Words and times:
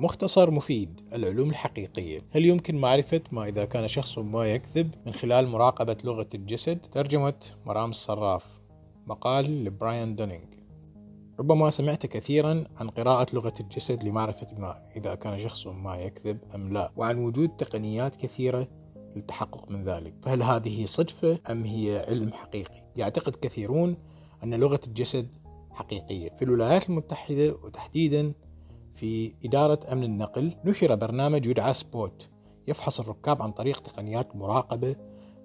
مختصر 0.00 0.50
مفيد 0.50 1.00
العلوم 1.12 1.50
الحقيقية. 1.50 2.20
هل 2.30 2.46
يمكن 2.46 2.76
معرفة 2.76 3.20
ما 3.32 3.48
إذا 3.48 3.64
كان 3.64 3.88
شخص 3.88 4.18
ما 4.18 4.44
يكذب 4.44 4.94
من 5.06 5.12
خلال 5.12 5.48
مراقبة 5.48 5.96
لغة 6.04 6.28
الجسد؟ 6.34 6.78
ترجمة 6.92 7.34
مرام 7.66 7.90
الصراف. 7.90 8.60
مقال 9.06 9.64
لبراين 9.64 10.16
دونينج 10.16 10.54
ربما 11.38 11.70
سمعت 11.70 12.06
كثيرا 12.06 12.64
عن 12.76 12.88
قراءة 12.88 13.34
لغة 13.34 13.52
الجسد 13.60 14.04
لمعرفة 14.04 14.46
ما 14.58 14.82
إذا 14.96 15.14
كان 15.14 15.38
شخص 15.38 15.66
ما 15.66 15.96
يكذب 15.96 16.38
أم 16.54 16.72
لا 16.72 16.92
وعن 16.96 17.18
وجود 17.18 17.48
تقنيات 17.48 18.16
كثيرة 18.16 18.68
للتحقق 19.16 19.70
من 19.70 19.84
ذلك. 19.84 20.14
فهل 20.22 20.42
هذه 20.42 20.84
صدفة 20.84 21.38
أم 21.50 21.64
هي 21.64 22.04
علم 22.08 22.32
حقيقي؟ 22.32 22.82
يعتقد 22.96 23.36
كثيرون 23.36 23.96
أن 24.44 24.54
لغة 24.54 24.80
الجسد 24.86 25.28
حقيقية. 25.70 26.30
في 26.30 26.42
الولايات 26.42 26.88
المتحدة 26.88 27.56
وتحديدا 27.64 28.32
في 29.00 29.32
إدارة 29.44 29.80
أمن 29.92 30.04
النقل 30.04 30.52
نشر 30.64 30.94
برنامج 30.94 31.46
يدعى 31.46 31.74
سبوت 31.74 32.28
يفحص 32.68 33.00
الركاب 33.00 33.42
عن 33.42 33.50
طريق 33.50 33.80
تقنيات 33.80 34.36
مراقبة 34.36 34.96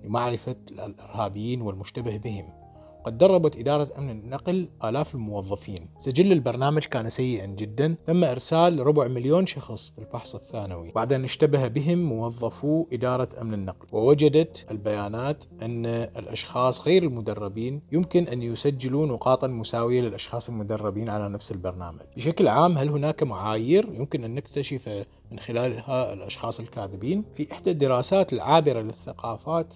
لمعرفة 0.04 0.56
الإرهابيين 0.72 1.62
والمشتبه 1.62 2.18
بهم. 2.18 2.65
قد 3.06 3.18
دربت 3.18 3.56
إدارة 3.58 3.88
أمن 3.98 4.10
النقل 4.10 4.70
آلاف 4.84 5.16
الموظفين. 5.16 5.90
سجل 5.98 6.32
البرنامج 6.32 6.82
كان 6.84 7.10
سيئا 7.10 7.46
جدا. 7.46 7.96
تم 8.06 8.24
إرسال 8.24 8.88
ربع 8.88 9.08
مليون 9.08 9.46
شخص 9.46 9.94
للفحص 9.98 10.36
الثانوي. 10.36 10.92
بعد 10.92 11.14
أن 11.14 11.24
اشتبه 11.24 11.68
بهم 11.68 11.98
موظفو 11.98 12.86
إدارة 12.94 13.28
أمن 13.42 13.54
النقل. 13.54 13.88
ووجدت 13.92 14.66
البيانات 14.72 15.44
أن 15.62 15.86
الأشخاص 15.86 16.88
غير 16.88 17.04
المدربين 17.04 17.82
يمكن 17.92 18.28
أن 18.28 18.44
يسجلوا 18.44 19.06
نقاطا 19.06 19.48
مساوية 19.48 20.02
للأشخاص 20.02 20.50
المدربين 20.50 21.10
على 21.10 21.30
نفس 21.30 21.52
البرنامج. 21.52 22.02
بشكل 22.18 22.48
عام 22.48 22.78
هل 22.78 22.90
هناك 22.90 23.24
معايير 23.24 23.90
يمكن 23.94 24.24
أن 24.24 24.36
نكتشف 24.36 25.06
من 25.32 25.40
خلالها 25.40 26.14
الأشخاص 26.14 26.60
الكاذبين؟ 26.60 27.24
في 27.34 27.52
إحدى 27.52 27.72
الدراسات 27.72 28.34
العابرة 28.34 28.82
للثقافات 28.82 29.74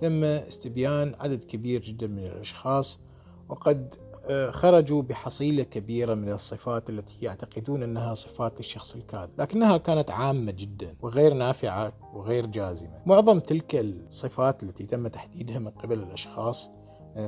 تم 0.00 0.24
استبيان 0.24 1.14
عدد 1.20 1.44
كبير 1.44 1.82
جدا 1.82 2.06
من 2.06 2.26
الأشخاص 2.26 3.00
وقد 3.48 3.94
آه، 4.30 4.50
خرجوا 4.50 5.02
بحصيلة 5.02 5.62
كبيرة 5.62 6.14
من 6.14 6.32
الصفات 6.32 6.90
التي 6.90 7.14
يعتقدون 7.22 7.82
أنها 7.82 8.14
صفات 8.14 8.58
للشخص 8.58 8.94
الكاذب 8.94 9.30
لكنها 9.38 9.76
كانت 9.76 10.10
عامة 10.10 10.52
جدا 10.52 10.96
وغير 11.00 11.34
نافعة 11.34 11.92
وغير 12.14 12.46
جازمة. 12.46 13.02
معظم 13.06 13.38
تلك 13.38 13.74
الصفات 13.74 14.62
التي 14.62 14.86
تم 14.86 15.08
تحديدها 15.08 15.58
من 15.58 15.70
قبل 15.70 15.98
الأشخاص 15.98 16.70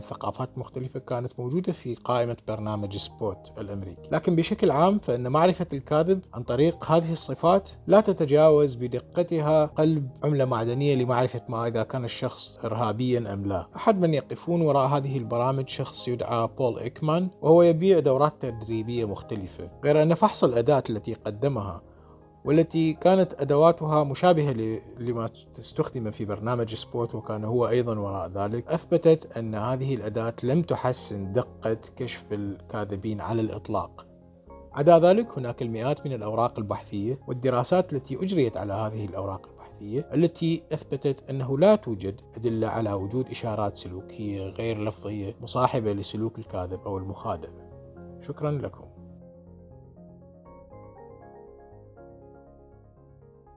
ثقافات 0.00 0.58
مختلفة 0.58 1.00
كانت 1.00 1.40
موجودة 1.40 1.72
في 1.72 1.94
قائمة 1.94 2.36
برنامج 2.48 2.96
سبوت 2.96 3.52
الأمريكي. 3.58 4.08
لكن 4.12 4.36
بشكل 4.36 4.70
عام 4.70 4.98
فإن 4.98 5.28
معرفة 5.28 5.66
الكاذب 5.72 6.20
عن 6.34 6.42
طريق 6.42 6.92
هذه 6.92 7.12
الصفات 7.12 7.70
لا 7.86 8.00
تتجاوز 8.00 8.74
بدقتها 8.74 9.64
قلب 9.66 10.08
عملة 10.24 10.44
معدنية 10.44 10.94
لمعرفة 10.94 11.40
ما 11.48 11.66
إذا 11.66 11.82
كان 11.82 12.04
الشخص 12.04 12.58
إرهابيا 12.64 13.32
أم 13.32 13.46
لا. 13.46 13.66
أحد 13.76 14.00
من 14.00 14.14
يقفون 14.14 14.62
وراء 14.62 14.86
هذه 14.86 15.18
البرامج 15.18 15.68
شخص 15.68 16.08
يدعى 16.08 16.48
بول 16.58 16.78
إيكمان 16.78 17.28
وهو 17.42 17.62
يبيع 17.62 17.98
دورات 17.98 18.42
تدريبية 18.42 19.04
مختلفة 19.04 19.70
غير 19.84 20.02
أن 20.02 20.14
فحص 20.14 20.44
الأداة 20.44 20.82
التي 20.90 21.14
قدمها 21.14 21.82
والتي 22.44 22.92
كانت 22.92 23.34
أدواتها 23.38 24.04
مشابهة 24.04 24.80
لما 24.98 25.28
استخدم 25.58 26.10
في 26.10 26.24
برنامج 26.24 26.74
سبوت 26.74 27.14
وكان 27.14 27.44
هو 27.44 27.68
أيضا 27.68 27.98
وراء 27.98 28.28
ذلك 28.28 28.68
أثبتت 28.68 29.36
أن 29.36 29.54
هذه 29.54 29.94
الأداة 29.94 30.34
لم 30.42 30.62
تحسن 30.62 31.32
دقة 31.32 31.78
كشف 31.96 32.32
الكاذبين 32.32 33.20
على 33.20 33.40
الإطلاق. 33.40 34.06
عدا 34.72 34.98
ذلك 34.98 35.38
هناك 35.38 35.62
المئات 35.62 36.06
من 36.06 36.12
الأوراق 36.12 36.58
البحثية 36.58 37.18
والدراسات 37.28 37.92
التي 37.92 38.24
أجريت 38.24 38.56
على 38.56 38.72
هذه 38.72 39.04
الأوراق 39.04 39.48
البحثية 39.48 40.08
التي 40.14 40.62
أثبتت 40.72 41.30
أنه 41.30 41.58
لا 41.58 41.76
توجد 41.76 42.20
أدلة 42.36 42.68
على 42.68 42.92
وجود 42.92 43.30
إشارات 43.30 43.76
سلوكية 43.76 44.46
غير 44.46 44.84
لفظية 44.84 45.34
مصاحبة 45.40 45.92
لسلوك 45.92 46.38
الكاذب 46.38 46.80
أو 46.86 46.98
المخادع 46.98 47.48
شكرا 48.20 48.50
لكم. 48.50 48.91